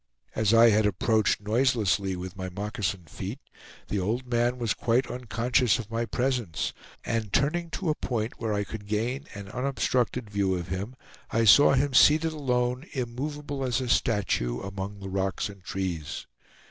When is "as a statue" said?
13.63-14.61